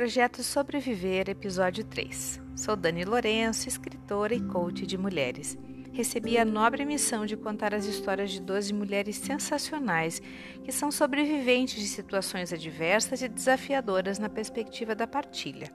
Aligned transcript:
Projeto 0.00 0.42
Sobreviver, 0.42 1.28
episódio 1.28 1.84
3. 1.84 2.40
Sou 2.56 2.74
Dani 2.74 3.04
Lourenço, 3.04 3.68
escritora 3.68 4.34
e 4.34 4.40
coach 4.40 4.86
de 4.86 4.96
mulheres. 4.96 5.58
Recebi 5.92 6.38
a 6.38 6.44
nobre 6.46 6.86
missão 6.86 7.26
de 7.26 7.36
contar 7.36 7.74
as 7.74 7.84
histórias 7.84 8.30
de 8.30 8.40
12 8.40 8.72
mulheres 8.72 9.16
sensacionais 9.16 10.22
que 10.64 10.72
são 10.72 10.90
sobreviventes 10.90 11.78
de 11.78 11.86
situações 11.86 12.50
adversas 12.50 13.20
e 13.20 13.28
desafiadoras 13.28 14.18
na 14.18 14.30
perspectiva 14.30 14.94
da 14.94 15.06
partilha. 15.06 15.70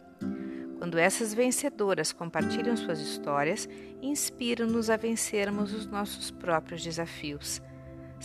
Quando 0.79 0.97
essas 0.97 1.31
vencedoras 1.31 2.11
compartilham 2.11 2.75
suas 2.75 2.99
histórias, 2.99 3.69
inspiram-nos 4.01 4.89
a 4.89 4.97
vencermos 4.97 5.71
os 5.71 5.85
nossos 5.85 6.31
próprios 6.31 6.81
desafios. 6.81 7.61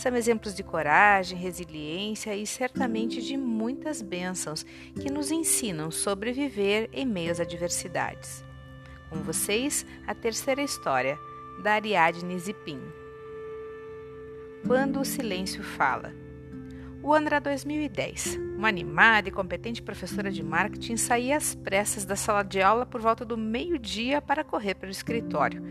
São 0.01 0.15
exemplos 0.15 0.55
de 0.55 0.63
coragem, 0.63 1.37
resiliência 1.37 2.35
e 2.35 2.47
certamente 2.47 3.21
de 3.21 3.37
muitas 3.37 4.01
bênçãos 4.01 4.65
que 4.99 5.11
nos 5.11 5.29
ensinam 5.29 5.91
sobreviver 5.91 6.89
em 6.91 7.05
meio 7.05 7.31
às 7.31 7.39
adversidades. 7.39 8.43
Com 9.11 9.17
vocês, 9.17 9.85
a 10.07 10.15
terceira 10.15 10.63
história, 10.63 11.19
da 11.61 11.73
Ariadne 11.73 12.39
Zipin. 12.39 12.81
Quando 14.65 14.99
o 14.99 15.05
silêncio 15.05 15.61
fala. 15.61 16.11
O 17.03 17.13
ano 17.13 17.27
era 17.27 17.39
2010. 17.39 18.39
Uma 18.57 18.69
animada 18.69 19.29
e 19.29 19.31
competente 19.31 19.83
professora 19.83 20.31
de 20.31 20.41
marketing 20.41 20.97
saía 20.97 21.37
às 21.37 21.53
pressas 21.53 22.05
da 22.05 22.15
sala 22.15 22.41
de 22.41 22.59
aula 22.59 22.87
por 22.87 23.01
volta 23.01 23.23
do 23.23 23.37
meio-dia 23.37 24.19
para 24.19 24.43
correr 24.43 24.73
para 24.73 24.87
o 24.87 24.91
escritório 24.91 25.61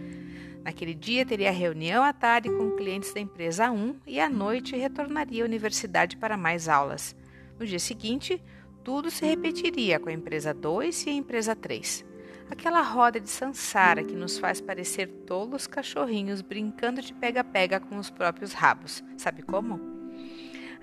Naquele 0.62 0.95
dia 0.95 1.24
teria 1.24 1.50
reunião 1.50 2.02
à 2.02 2.12
tarde 2.12 2.50
com 2.50 2.77
clientes 2.77 3.14
da 3.14 3.20
empresa 3.20 3.70
1 3.70 3.96
e 4.06 4.20
à 4.20 4.28
noite 4.28 4.77
retornaria 4.77 5.42
à 5.42 5.46
universidade 5.46 6.16
para 6.16 6.36
mais 6.36 6.69
aulas. 6.69 7.16
No 7.59 7.66
dia 7.66 7.78
seguinte, 7.78 8.42
tudo 8.84 9.11
se 9.11 9.25
repetiria 9.25 9.98
com 9.98 10.08
a 10.08 10.12
empresa 10.12 10.53
2 10.53 11.06
e 11.06 11.11
a 11.11 11.12
empresa 11.12 11.56
3. 11.56 12.05
Aquela 12.50 12.83
roda 12.83 13.20
de 13.20 13.31
sansara 13.31 14.03
que 14.03 14.14
nos 14.14 14.38
faz 14.38 14.61
parecer 14.61 15.06
tolos 15.27 15.66
cachorrinhos 15.66 16.42
brincando 16.42 17.00
de 17.00 17.14
pega-pega 17.14 17.78
com 17.78 17.97
os 17.97 18.11
próprios 18.11 18.53
rabos. 18.53 19.05
Sabe 19.16 19.42
como? 19.42 19.81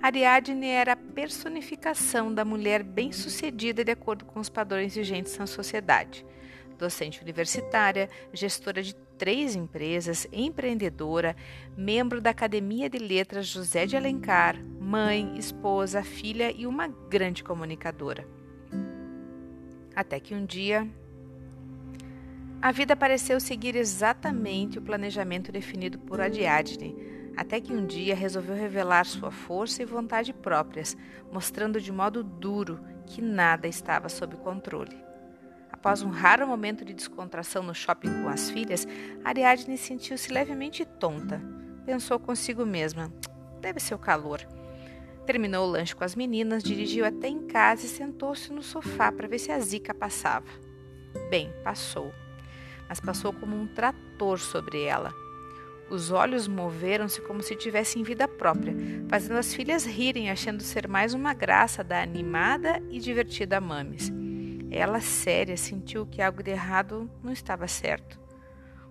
Ariadne 0.02 0.68
era 0.68 0.94
a 0.94 0.96
personificação 0.96 2.34
da 2.34 2.46
mulher 2.46 2.84
bem-sucedida 2.84 3.84
de 3.84 3.92
acordo 3.92 4.26
com 4.26 4.40
os 4.40 4.50
padrões 4.50 4.96
vigentes 4.96 5.38
na 5.38 5.48
sociedade. 5.48 6.26
Docente 6.78 7.22
universitária, 7.22 8.08
gestora 8.32 8.84
de 8.84 8.96
três 9.18 9.56
empresas, 9.56 10.28
empreendedora, 10.32 11.36
membro 11.76 12.22
da 12.22 12.30
Academia 12.30 12.90
de 12.90 13.00
Letras 13.00 13.48
José 13.48 13.86
de 13.86 13.98
Alencar, 13.98 14.56
mãe, 14.80 15.38
esposa, 15.38 16.04
filha 16.04 16.52
e 16.52 16.68
uma 16.68 16.88
grande 16.88 17.44
comunicadora. 17.44 18.28
Até 19.96 20.20
que 20.20 20.36
um 20.36 20.46
dia. 20.46 20.88
A 22.62 22.72
vida 22.72 22.96
pareceu 22.96 23.40
seguir 23.40 23.76
exatamente 23.76 24.80
o 24.80 24.82
planejamento 24.82 25.52
definido 25.52 26.00
por 26.00 26.20
Ariadne, 26.20 26.96
até 27.36 27.62
que 27.62 27.74
um 27.74 27.86
dia 27.86 28.16
resolveu 28.16 28.56
revelar 28.56 29.06
sua 29.06 29.30
força 29.30 29.82
e 29.82 29.86
vontade 29.86 30.34
próprias, 30.34 30.98
mostrando 31.32 31.80
de 31.80 31.92
modo 31.92 32.24
duro 32.24 32.80
que 33.06 33.22
nada 33.22 33.68
estava 33.68 34.10
sob 34.10 34.36
controle. 34.38 35.07
Após 35.88 36.02
um 36.02 36.10
raro 36.10 36.46
momento 36.46 36.84
de 36.84 36.94
descontração 36.94 37.64
no 37.64 37.74
shopping 37.74 38.22
com 38.22 38.28
as 38.28 38.50
filhas, 38.50 38.86
Ariadne 39.24 39.78
sentiu-se 39.78 40.34
levemente 40.34 40.84
tonta. 40.84 41.42
Pensou 41.86 42.20
consigo 42.20 42.66
mesma: 42.66 43.10
deve 43.62 43.80
ser 43.80 43.96
o 43.96 43.98
calor. 43.98 44.42
Terminou 45.26 45.66
o 45.66 45.72
lanche 45.72 45.96
com 45.96 46.04
as 46.04 46.14
meninas, 46.14 46.62
dirigiu 46.62 47.06
até 47.06 47.30
em 47.30 47.48
casa 47.48 47.86
e 47.86 47.88
sentou-se 47.88 48.52
no 48.52 48.62
sofá 48.62 49.14
para 49.14 49.30
ver 49.30 49.40
se 49.40 49.50
a 49.50 49.58
zica 49.62 49.94
passava. 49.94 50.48
Bem, 51.30 51.54
passou. 51.64 52.14
Mas 52.90 53.00
passou 53.00 53.32
como 53.32 53.56
um 53.56 53.66
trator 53.66 54.40
sobre 54.40 54.84
ela. 54.84 55.14
Os 55.90 56.12
olhos 56.12 56.50
moveram-se 56.50 57.22
como 57.22 57.42
se 57.42 57.56
tivessem 57.56 58.04
vida 58.04 58.28
própria, 58.28 58.76
fazendo 59.08 59.38
as 59.38 59.54
filhas 59.54 59.86
rirem, 59.86 60.30
achando 60.30 60.62
ser 60.62 60.86
mais 60.86 61.14
uma 61.14 61.34
graça 61.34 61.82
da 61.82 62.04
animada 62.04 62.84
e 62.90 63.00
divertida 63.00 63.62
Mames. 63.62 64.17
Ela, 64.70 65.00
séria, 65.00 65.56
sentiu 65.56 66.06
que 66.06 66.22
algo 66.22 66.44
de 66.44 66.52
errado 66.52 67.10
não 67.24 67.32
estava 67.32 67.68
certo. 67.68 68.20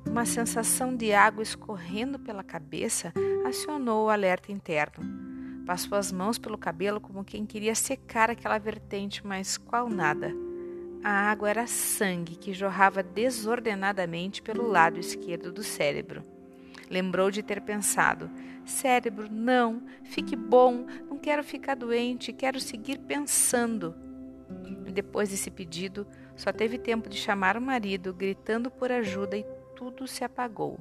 Uma 0.06 0.24
sensação 0.24 0.96
de 0.96 1.12
água 1.12 1.42
escorrendo 1.42 2.18
pela 2.18 2.42
cabeça 2.44 3.12
acionou 3.46 4.06
o 4.06 4.10
alerta 4.10 4.52
interno. 4.52 5.04
Passou 5.66 5.98
as 5.98 6.12
mãos 6.12 6.38
pelo 6.38 6.56
cabelo 6.56 7.00
como 7.00 7.24
quem 7.24 7.44
queria 7.44 7.74
secar 7.74 8.30
aquela 8.30 8.56
vertente, 8.56 9.26
mas 9.26 9.58
qual 9.58 9.88
nada. 9.88 10.32
A 11.02 11.10
água 11.30 11.50
era 11.50 11.66
sangue 11.66 12.36
que 12.36 12.54
jorrava 12.54 13.02
desordenadamente 13.02 14.40
pelo 14.40 14.66
lado 14.66 14.98
esquerdo 14.98 15.52
do 15.52 15.62
cérebro. 15.62 16.22
Lembrou 16.88 17.30
de 17.30 17.42
ter 17.42 17.60
pensado: 17.60 18.30
cérebro, 18.64 19.28
não, 19.30 19.82
fique 20.04 20.36
bom, 20.36 20.86
não 21.08 21.18
quero 21.18 21.42
ficar 21.42 21.74
doente, 21.74 22.32
quero 22.32 22.60
seguir 22.60 22.98
pensando. 22.98 24.05
E 24.86 24.92
depois 24.92 25.30
desse 25.30 25.50
pedido, 25.50 26.06
só 26.36 26.52
teve 26.52 26.78
tempo 26.78 27.08
de 27.08 27.16
chamar 27.16 27.56
o 27.56 27.60
marido, 27.60 28.12
gritando 28.12 28.70
por 28.70 28.92
ajuda, 28.92 29.36
e 29.36 29.44
tudo 29.74 30.06
se 30.06 30.24
apagou. 30.24 30.78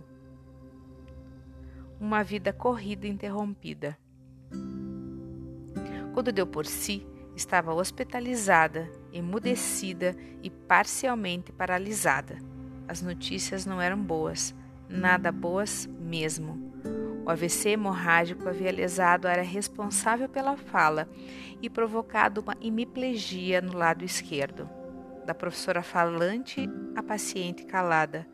Uma 1.99 2.23
vida 2.23 2.51
corrida 2.53 3.07
interrompida. 3.07 3.97
Quando 6.13 6.31
deu 6.31 6.47
por 6.47 6.65
si, 6.65 7.05
estava 7.35 7.73
hospitalizada, 7.73 8.89
emudecida 9.11 10.15
e 10.41 10.49
parcialmente 10.49 11.51
paralisada. 11.51 12.37
As 12.87 13.01
notícias 13.01 13.65
não 13.65 13.81
eram 13.81 14.01
boas, 14.01 14.55
nada 14.87 15.31
boas 15.31 15.87
mesmo. 15.99 16.74
O 17.25 17.31
AVC 17.31 17.69
hemorrágico 17.69 18.47
havia 18.47 18.71
lesado 18.71 19.27
a 19.27 19.31
área 19.31 19.43
responsável 19.43 20.29
pela 20.29 20.55
fala 20.55 21.09
e 21.59 21.67
provocado 21.67 22.39
uma 22.39 22.55
hemiplegia 22.61 23.61
no 23.61 23.75
lado 23.75 24.05
esquerdo. 24.05 24.69
Da 25.25 25.33
professora 25.33 25.81
falante 25.81 26.69
à 26.95 27.01
paciente 27.01 27.65
calada, 27.65 28.27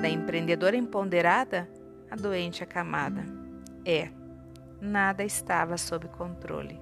da 0.00 0.08
empreendedora 0.08 0.76
empoderada 0.76 1.68
à 2.08 2.14
doente 2.14 2.62
acamada. 2.62 3.24
É, 3.84 4.08
nada 4.80 5.24
estava 5.24 5.76
sob 5.76 6.06
controle. 6.06 6.80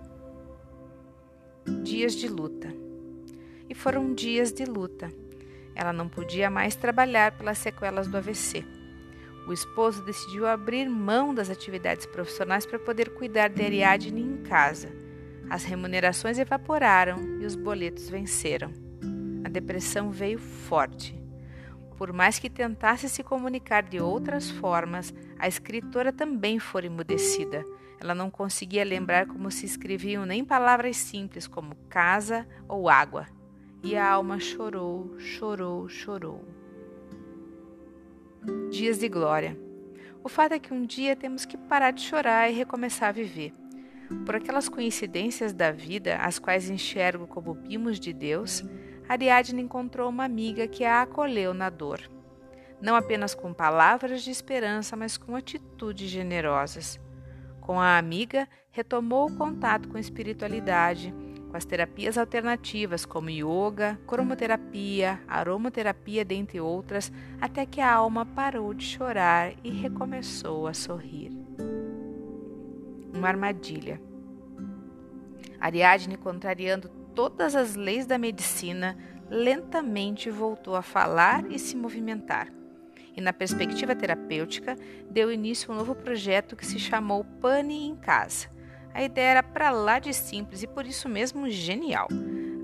Dias 1.83 2.15
de 2.15 2.29
luta. 2.29 2.69
E 3.67 3.75
foram 3.75 4.13
dias 4.13 4.53
de 4.53 4.67
luta. 4.67 5.11
Ela 5.75 5.93
não 5.93 6.07
podia 6.07 6.51
mais 6.51 6.77
trabalhar 6.77 7.33
pelas 7.33 7.57
sequelas 7.57 8.07
do 8.07 8.19
AVC. 8.19 8.76
O 9.47 9.53
esposo 9.53 10.03
decidiu 10.03 10.45
abrir 10.45 10.89
mão 10.89 11.33
das 11.33 11.49
atividades 11.49 12.05
profissionais 12.05 12.67
para 12.67 12.81
poder 12.81 13.11
cuidar 13.11 13.49
de 13.49 13.63
Ariadne 13.63 14.21
em 14.21 14.39
casa. 14.39 14.89
As 15.49 15.63
remunerações 15.63 16.37
evaporaram 16.37 17.39
e 17.41 17.47
os 17.47 17.55
boletos 17.55 18.09
venceram. 18.09 18.73
A 19.45 19.49
depressão 19.49 20.11
veio 20.11 20.41
forte. 20.41 21.17
Por 21.97 22.13
mais 22.13 22.41
que 22.41 22.51
tentasse 22.51 23.09
se 23.09 23.23
comunicar 23.23 23.85
de 23.85 24.01
outras 24.01 24.51
formas, 24.51 25.15
a 25.39 25.47
escritora 25.47 26.13
também 26.13 26.59
foi 26.59 26.87
emudecida. 26.87 27.65
Ela 28.01 28.17
não 28.17 28.29
conseguia 28.29 28.85
lembrar 28.85 29.27
como 29.27 29.49
se 29.51 29.65
escreviam 29.65 30.27
nem 30.27 30.45
palavras 30.45 30.97
simples 30.97 31.47
como 31.47 31.77
casa 31.89 32.47
ou 32.69 32.89
água. 32.89 33.27
E 33.81 33.97
a 33.97 34.11
alma 34.11 34.41
chorou, 34.41 35.17
chorou, 35.21 35.89
chorou 35.89 36.56
dias 38.71 38.99
de 38.99 39.09
glória. 39.09 39.57
O 40.23 40.29
fato 40.29 40.53
é 40.53 40.59
que 40.59 40.75
um 40.75 40.85
dia 40.85 41.15
temos 41.15 41.45
que 41.45 41.57
parar 41.57 41.93
de 41.93 42.03
chorar 42.03 42.51
e 42.51 42.55
recomeçar 42.55 43.11
a 43.11 43.13
viver. 43.13 43.53
Por 44.25 44.37
aquelas 44.37 44.69
coincidências 44.69 45.53
da 45.53 45.71
vida, 45.71 46.17
as 46.17 46.39
quais 46.39 46.71
enxergo 46.71 47.27
como 47.27 47.55
mimos 47.55 47.99
de 47.99 48.13
Deus, 48.13 48.63
Ariadne 49.09 49.63
encontrou 49.63 50.09
uma 50.09 50.25
amiga 50.25 50.67
que 50.67 50.85
a 50.85 51.03
acolheu 51.03 51.55
na 51.55 51.71
dor. 51.71 52.01
Não 52.81 52.95
apenas 52.95 53.35
com 53.35 53.53
palavras 53.53 54.23
de 54.23 54.31
esperança, 54.31 54.97
mas 54.97 55.17
com 55.17 55.35
atitudes 55.35 56.11
generosas. 56.11 57.01
Com 57.61 57.81
a 57.81 57.99
amiga, 57.99 58.49
retomou 58.71 59.29
o 59.29 59.37
contato 59.37 59.89
com 59.89 59.97
a 59.97 60.01
espiritualidade, 60.01 61.15
com 61.51 61.57
as 61.57 61.65
terapias 61.65 62.19
alternativas 62.19 63.05
como 63.05 63.31
yoga, 63.31 63.99
cromoterapia, 64.07 65.21
aromaterapia, 65.27 66.25
dentre 66.25 66.61
outras, 66.61 67.13
até 67.41 67.65
que 67.65 67.81
a 67.81 67.93
alma 67.93 68.27
parou 68.27 68.75
de 68.75 68.85
chorar 68.85 69.53
e 69.63 69.71
recomeçou 69.71 70.67
a 70.67 70.75
sorrir. 70.75 71.31
Uma 73.15 73.29
armadilha. 73.29 74.01
Ariadne, 75.61 76.17
contrariando 76.17 76.89
todas 77.15 77.55
as 77.55 77.75
leis 77.75 78.07
da 78.07 78.19
medicina, 78.19 78.97
lentamente 79.31 80.31
voltou 80.31 80.77
a 80.77 80.83
falar 80.83 81.51
e 81.51 81.59
se 81.59 81.77
movimentar. 81.77 82.53
E 83.17 83.21
na 83.21 83.33
perspectiva 83.33 83.97
terapêutica, 83.97 84.77
deu 85.11 85.33
início 85.33 85.71
a 85.71 85.75
um 85.75 85.79
novo 85.79 85.95
projeto 85.95 86.55
que 86.55 86.67
se 86.67 86.79
chamou 86.79 87.25
Pane 87.41 87.87
em 87.87 87.97
Casa 87.97 88.55
a 88.97 89.03
ideia 89.03 89.33
era 89.33 89.43
para 89.43 89.71
lá 89.71 89.99
de 89.99 90.15
simples 90.15 90.63
e 90.63 90.67
por 90.67 90.87
isso 90.87 91.07
mesmo 91.07 91.51
genial. 91.51 92.09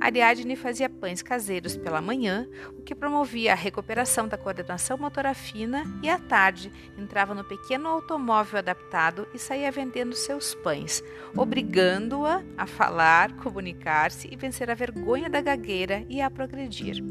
Ariadne 0.00 0.56
fazia 0.56 0.88
pães 0.88 1.20
caseiros 1.20 1.76
pela 1.76 2.00
manhã, 2.00 2.49
o 2.70 2.81
que 2.81 2.94
promovia 2.94 3.52
a 3.52 3.55
recuperação 3.55 4.26
da 4.26 4.38
coordenação 4.38 4.96
motora 4.96 5.34
fina, 5.34 5.84
e 6.02 6.08
à 6.08 6.19
tarde 6.19 6.73
entrava 6.99 7.34
no 7.34 7.44
pequeno 7.44 7.87
automóvel 7.87 8.61
adaptado 8.61 9.29
e 9.34 9.38
saía 9.38 9.70
vendendo 9.70 10.14
seus 10.17 10.55
pães, 10.55 11.05
obrigando-a 11.37 12.43
a 12.56 12.67
falar, 12.67 13.37
comunicar-se 13.37 14.26
e 14.32 14.34
vencer 14.34 14.70
a 14.70 14.75
vergonha 14.75 15.29
da 15.29 15.43
gagueira 15.43 16.02
e 16.08 16.23
a 16.23 16.31
progredir. 16.31 17.05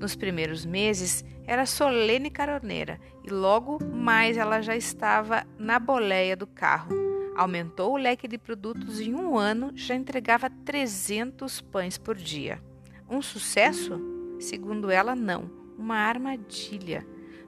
Nos 0.00 0.16
primeiros 0.16 0.66
meses, 0.66 1.24
era 1.46 1.64
solene 1.64 2.30
caroneira 2.30 2.98
e 3.22 3.30
logo 3.30 3.78
mais 3.84 4.36
ela 4.36 4.60
já 4.60 4.74
estava 4.74 5.46
na 5.56 5.78
boleia 5.78 6.36
do 6.36 6.48
carro 6.48 7.13
Aumentou 7.34 7.94
o 7.94 7.96
leque 7.96 8.28
de 8.28 8.38
produtos 8.38 9.00
e 9.00 9.08
em 9.08 9.14
um 9.14 9.36
ano 9.36 9.72
já 9.74 9.94
entregava 9.94 10.48
300 10.48 11.60
pães 11.60 11.98
por 11.98 12.14
dia. 12.14 12.62
Um 13.10 13.20
sucesso? 13.20 14.00
Segundo 14.38 14.90
ela, 14.90 15.16
não. 15.16 15.50
Uma 15.76 15.96
armadilha. 15.96 17.06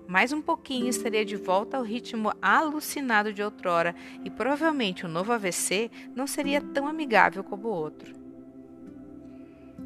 Mais 0.08 0.32
um 0.32 0.42
pouquinho 0.42 0.88
estaria 0.88 1.24
de 1.24 1.36
volta 1.36 1.76
ao 1.76 1.82
ritmo 1.82 2.32
alucinado 2.42 3.32
de 3.32 3.42
outrora 3.42 3.94
e 4.24 4.30
provavelmente 4.30 5.04
o 5.04 5.08
novo 5.08 5.32
AVC 5.32 5.90
não 6.14 6.26
seria 6.26 6.60
tão 6.60 6.86
amigável 6.86 7.42
como 7.42 7.68
o 7.68 7.72
outro. 7.72 8.25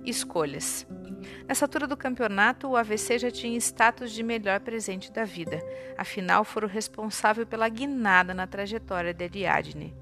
Escolhas. 0.05 0.87
Nessa 1.47 1.64
altura 1.64 1.87
do 1.87 1.97
campeonato, 1.97 2.69
o 2.69 2.76
AVC 2.76 3.19
já 3.19 3.31
tinha 3.31 3.58
status 3.58 4.12
de 4.12 4.23
melhor 4.23 4.61
presente 4.61 5.12
da 5.12 5.25
vida, 5.25 5.62
afinal, 5.97 6.44
foram 6.44 6.69
responsável 6.69 7.47
pela 7.47 7.69
guinada 7.69 8.32
na 8.32 8.47
trajetória 8.47 9.12
de 9.12 9.25
Ariadne. 9.25 9.94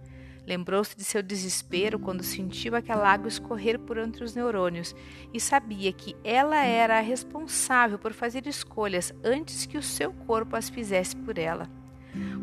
Lembrou-se 0.47 0.97
de 0.97 1.05
seu 1.05 1.23
desespero 1.23 1.99
quando 1.99 2.23
sentiu 2.23 2.75
aquela 2.75 3.11
água 3.11 3.29
escorrer 3.29 3.79
por 3.79 3.99
entre 3.99 4.25
os 4.25 4.35
neurônios 4.35 4.95
e 5.33 5.39
sabia 5.39 5.93
que 5.93 6.17
ela 6.25 6.65
era 6.65 6.99
a 6.99 7.03
responsável 7.03 7.99
por 7.99 8.15
fazer 8.15 8.47
escolhas 8.47 9.12
antes 9.23 9.67
que 9.67 9.77
o 9.77 9.83
seu 9.83 10.11
corpo 10.12 10.56
as 10.56 10.71
fizesse 10.71 11.15
por 11.17 11.37
ela. 11.37 11.69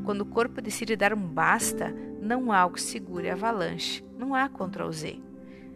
Quando 0.03 0.21
o 0.21 0.25
corpo 0.25 0.61
decide 0.61 0.95
dar 0.95 1.13
um 1.13 1.27
basta, 1.27 1.91
não 2.21 2.51
há 2.51 2.65
o 2.65 2.71
que 2.71 2.81
segure 2.81 3.29
a 3.29 3.33
avalanche, 3.33 4.03
não 4.19 4.35
há 4.35 4.47
Ctrl 4.47 4.91
Z 4.91 5.34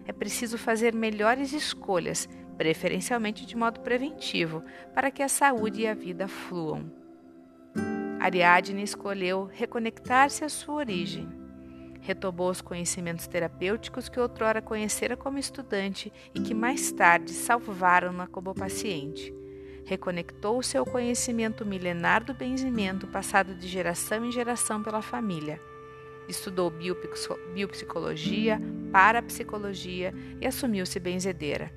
é 0.09 0.11
preciso 0.11 0.57
fazer 0.57 0.91
melhores 0.91 1.53
escolhas, 1.53 2.27
preferencialmente 2.57 3.45
de 3.45 3.55
modo 3.55 3.79
preventivo, 3.81 4.63
para 4.95 5.11
que 5.11 5.21
a 5.21 5.29
saúde 5.29 5.81
e 5.83 5.87
a 5.87 5.93
vida 5.93 6.27
fluam. 6.27 6.91
Ariadne 8.19 8.81
escolheu 8.81 9.47
reconectar-se 9.53 10.43
à 10.43 10.49
sua 10.49 10.73
origem. 10.77 11.29
Retomou 12.01 12.49
os 12.49 12.59
conhecimentos 12.59 13.27
terapêuticos 13.27 14.09
que 14.09 14.19
outrora 14.19 14.63
conhecera 14.63 15.15
como 15.15 15.37
estudante 15.37 16.11
e 16.33 16.39
que 16.39 16.55
mais 16.55 16.91
tarde 16.91 17.31
salvaram-na 17.31 18.25
como 18.25 18.55
paciente. 18.55 19.31
Reconectou 19.85 20.63
seu 20.63 20.83
conhecimento 20.85 21.63
milenar 21.63 22.23
do 22.23 22.33
benzimento 22.33 23.05
passado 23.05 23.53
de 23.53 23.67
geração 23.67 24.25
em 24.25 24.31
geração 24.31 24.81
pela 24.81 25.03
família 25.03 25.59
Estudou 26.29 26.69
biopsicologia, 26.69 28.61
parapsicologia 28.91 30.13
e 30.39 30.47
assumiu-se 30.47 30.99
benzedeira. 30.99 31.71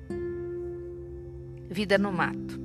Vida 1.69 1.97
no 1.97 2.11
mato. 2.11 2.61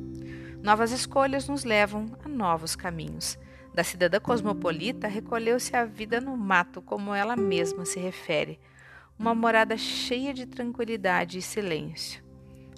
Novas 0.63 0.93
escolhas 0.93 1.49
nos 1.49 1.65
levam 1.65 2.07
a 2.25 2.29
novos 2.29 2.75
caminhos. 2.75 3.39
Da 3.73 3.85
cidadã 3.85 4.19
cosmopolita 4.19 5.07
recolheu-se 5.07 5.77
a 5.77 5.85
vida 5.85 6.21
no 6.21 6.37
mato, 6.37 6.83
como 6.83 7.15
ela 7.15 7.37
mesma 7.37 7.85
se 7.85 8.01
refere, 8.01 8.59
uma 9.19 9.35
morada 9.35 9.77
cheia 9.77 10.35
de 10.35 10.47
tranquilidade 10.47 11.39
e 11.39 11.43
silêncio. 11.43 12.23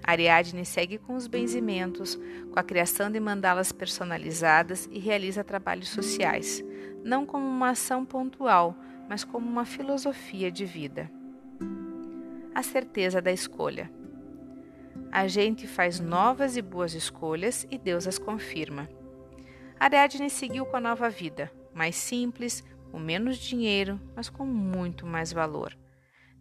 Ariadne 0.02 0.64
segue 0.64 0.98
com 0.98 1.14
os 1.14 1.26
benzimentos, 1.26 2.18
com 2.50 2.58
a 2.58 2.62
criação 2.62 3.10
de 3.10 3.20
mandalas 3.20 3.72
personalizadas 3.72 4.88
e 4.90 4.98
realiza 4.98 5.44
trabalhos 5.44 5.88
sociais, 5.88 6.64
não 7.04 7.26
como 7.26 7.46
uma 7.46 7.70
ação 7.70 8.04
pontual, 8.04 8.74
mas 9.08 9.24
como 9.24 9.48
uma 9.48 9.64
filosofia 9.64 10.50
de 10.50 10.64
vida. 10.64 11.10
A 12.60 12.62
certeza 12.62 13.22
da 13.22 13.32
escolha. 13.32 13.90
A 15.10 15.26
gente 15.26 15.66
faz 15.66 15.98
novas 15.98 16.58
e 16.58 16.60
boas 16.60 16.92
escolhas 16.92 17.66
e 17.70 17.78
Deus 17.78 18.06
as 18.06 18.18
confirma. 18.18 18.86
Ariadne 19.78 20.28
seguiu 20.28 20.66
com 20.66 20.76
a 20.76 20.80
nova 20.80 21.08
vida, 21.08 21.50
mais 21.72 21.96
simples, 21.96 22.62
com 22.92 22.98
menos 22.98 23.38
dinheiro, 23.38 23.98
mas 24.14 24.28
com 24.28 24.44
muito 24.44 25.06
mais 25.06 25.32
valor. 25.32 25.74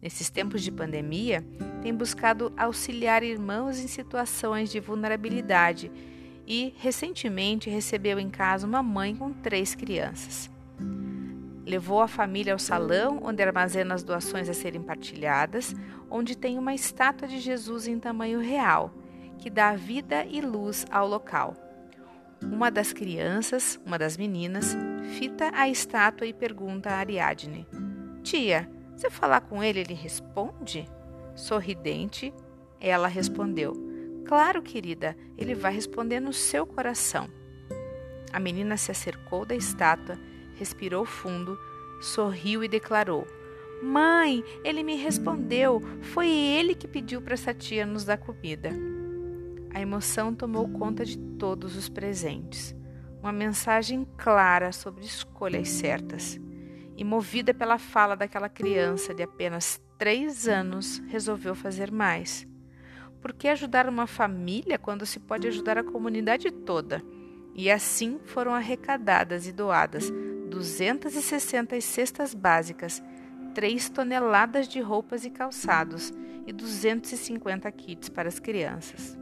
Nesses 0.02 0.28
tempos 0.28 0.62
de 0.62 0.70
pandemia, 0.70 1.42
tem 1.80 1.94
buscado 1.94 2.52
auxiliar 2.54 3.22
irmãos 3.22 3.80
em 3.80 3.88
situações 3.88 4.70
de 4.70 4.78
vulnerabilidade 4.78 5.90
e, 6.46 6.74
recentemente, 6.76 7.70
recebeu 7.70 8.18
em 8.18 8.28
casa 8.28 8.66
uma 8.66 8.82
mãe 8.82 9.16
com 9.16 9.32
três 9.32 9.74
crianças. 9.74 10.50
Levou 11.70 12.02
a 12.02 12.08
família 12.08 12.52
ao 12.52 12.58
salão, 12.58 13.20
onde 13.22 13.40
armazena 13.44 13.94
as 13.94 14.02
doações 14.02 14.48
a 14.48 14.52
serem 14.52 14.82
partilhadas, 14.82 15.72
onde 16.10 16.36
tem 16.36 16.58
uma 16.58 16.74
estátua 16.74 17.28
de 17.28 17.38
Jesus 17.38 17.86
em 17.86 17.96
tamanho 17.96 18.40
real, 18.40 18.92
que 19.38 19.48
dá 19.48 19.76
vida 19.76 20.24
e 20.24 20.40
luz 20.40 20.84
ao 20.90 21.06
local. 21.06 21.54
Uma 22.42 22.72
das 22.72 22.92
crianças, 22.92 23.80
uma 23.86 23.96
das 23.96 24.16
meninas, 24.16 24.76
fita 25.16 25.52
a 25.54 25.68
estátua 25.68 26.26
e 26.26 26.32
pergunta 26.32 26.90
a 26.90 26.96
Ariadne: 26.96 27.64
Tia, 28.24 28.68
se 28.96 29.06
eu 29.06 29.10
falar 29.12 29.42
com 29.42 29.62
ele, 29.62 29.78
ele 29.78 29.94
responde? 29.94 30.88
Sorridente, 31.36 32.34
ela 32.80 33.06
respondeu: 33.06 33.74
Claro, 34.26 34.60
querida, 34.60 35.16
ele 35.38 35.54
vai 35.54 35.72
responder 35.72 36.18
no 36.18 36.32
seu 36.32 36.66
coração. 36.66 37.30
A 38.32 38.40
menina 38.40 38.76
se 38.76 38.90
acercou 38.90 39.46
da 39.46 39.54
estátua 39.54 40.18
respirou 40.60 41.06
fundo, 41.06 41.58
sorriu 42.02 42.62
e 42.62 42.68
declarou: 42.68 43.26
Mãe, 43.82 44.44
ele 44.62 44.82
me 44.82 44.94
respondeu. 44.94 45.80
Foi 46.02 46.28
ele 46.28 46.74
que 46.74 46.86
pediu 46.86 47.22
para 47.22 47.32
essa 47.32 47.54
tia 47.54 47.86
nos 47.86 48.04
dar 48.04 48.18
comida. 48.18 48.70
A 49.72 49.80
emoção 49.80 50.34
tomou 50.34 50.68
conta 50.68 51.02
de 51.02 51.16
todos 51.16 51.76
os 51.76 51.88
presentes. 51.88 52.76
Uma 53.22 53.32
mensagem 53.32 54.06
clara 54.18 54.70
sobre 54.70 55.04
escolhas 55.04 55.68
certas. 55.70 56.38
E 56.94 57.02
movida 57.02 57.54
pela 57.54 57.78
fala 57.78 58.14
daquela 58.14 58.50
criança 58.50 59.14
de 59.14 59.22
apenas 59.22 59.80
três 59.96 60.46
anos, 60.46 60.98
resolveu 61.08 61.54
fazer 61.54 61.90
mais. 61.90 62.46
Por 63.22 63.32
que 63.32 63.48
ajudar 63.48 63.88
uma 63.88 64.06
família 64.06 64.78
quando 64.78 65.06
se 65.06 65.18
pode 65.20 65.48
ajudar 65.48 65.78
a 65.78 65.84
comunidade 65.84 66.50
toda? 66.50 67.02
E 67.54 67.70
assim 67.70 68.18
foram 68.26 68.54
arrecadadas 68.54 69.46
e 69.46 69.52
doadas 69.52 70.12
260 70.50 71.80
cestas 71.80 72.34
básicas, 72.34 73.02
3 73.54 73.88
toneladas 73.88 74.68
de 74.68 74.80
roupas 74.80 75.24
e 75.24 75.30
calçados 75.30 76.12
e 76.46 76.52
250 76.52 77.70
kits 77.72 78.08
para 78.08 78.28
as 78.28 78.38
crianças. 78.38 79.16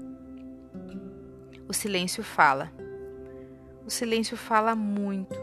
O 1.69 1.73
silêncio 1.73 2.25
fala. 2.25 2.73
O 3.87 3.91
silêncio 3.91 4.37
fala 4.37 4.75
muito, 4.75 5.39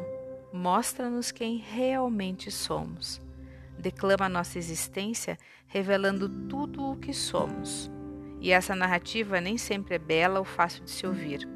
mostra-nos 0.51 1.31
quem 1.31 1.57
realmente 1.57 2.51
somos. 2.51 3.21
Declama 3.77 4.27
nossa 4.27 4.57
existência, 4.57 5.37
revelando 5.67 6.27
tudo 6.47 6.83
o 6.83 6.97
que 6.97 7.13
somos. 7.13 7.91
E 8.39 8.51
essa 8.51 8.75
narrativa 8.75 9.39
nem 9.39 9.57
sempre 9.57 9.95
é 9.95 9.99
bela 9.99 10.39
ou 10.39 10.45
fácil 10.45 10.83
de 10.83 10.91
se 10.91 11.05
ouvir. 11.05 11.47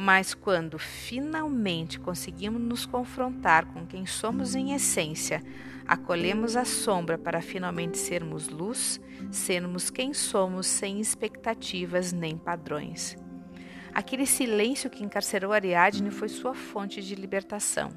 Mas 0.00 0.32
quando 0.32 0.78
finalmente 0.78 1.98
conseguimos 1.98 2.62
nos 2.62 2.86
confrontar 2.86 3.66
com 3.66 3.84
quem 3.84 4.06
somos 4.06 4.54
em 4.54 4.72
essência, 4.72 5.42
acolhemos 5.88 6.54
a 6.54 6.64
sombra 6.64 7.18
para 7.18 7.42
finalmente 7.42 7.98
sermos 7.98 8.48
luz, 8.48 9.00
sermos 9.28 9.90
quem 9.90 10.14
somos 10.14 10.68
sem 10.68 11.00
expectativas 11.00 12.12
nem 12.12 12.38
padrões. 12.38 13.16
Aquele 13.92 14.24
silêncio 14.24 14.88
que 14.88 15.02
encarcerou 15.02 15.52
Ariadne 15.52 16.12
foi 16.12 16.28
sua 16.28 16.54
fonte 16.54 17.02
de 17.02 17.16
libertação. 17.16 17.90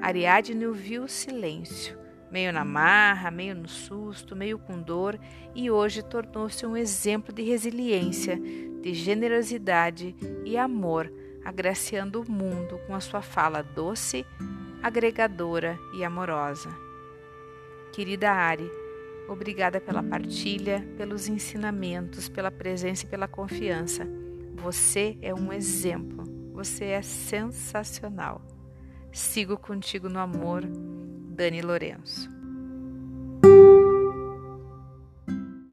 Ariadne 0.00 0.66
ouviu 0.66 1.04
o 1.04 1.08
silêncio, 1.08 1.98
meio 2.30 2.54
na 2.54 2.64
marra, 2.64 3.30
meio 3.30 3.54
no 3.54 3.68
susto, 3.68 4.34
meio 4.34 4.58
com 4.58 4.80
dor, 4.80 5.20
e 5.54 5.70
hoje 5.70 6.02
tornou-se 6.02 6.64
um 6.64 6.74
exemplo 6.74 7.34
de 7.34 7.42
resiliência, 7.42 8.40
de 8.80 8.94
generosidade 8.94 10.14
e 10.44 10.56
amor, 10.56 11.12
agraciando 11.44 12.20
o 12.20 12.30
mundo 12.30 12.78
com 12.86 12.94
a 12.94 13.00
sua 13.00 13.22
fala 13.22 13.62
doce, 13.62 14.24
agregadora 14.82 15.78
e 15.94 16.04
amorosa. 16.04 16.70
Querida 17.92 18.30
Ari, 18.30 18.70
obrigada 19.28 19.80
pela 19.80 20.02
partilha, 20.02 20.86
pelos 20.96 21.28
ensinamentos, 21.28 22.28
pela 22.28 22.50
presença 22.50 23.04
e 23.04 23.08
pela 23.08 23.26
confiança. 23.26 24.06
Você 24.56 25.16
é 25.22 25.34
um 25.34 25.52
exemplo, 25.52 26.24
você 26.52 26.86
é 26.86 27.02
sensacional. 27.02 28.42
Sigo 29.12 29.56
contigo 29.56 30.08
no 30.08 30.18
amor, 30.18 30.62
Dani 30.64 31.62
Lourenço. 31.62 32.37